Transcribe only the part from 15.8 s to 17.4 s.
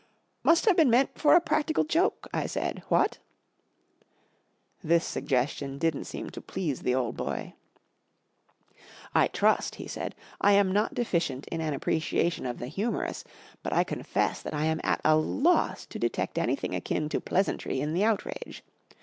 to detect anything akin to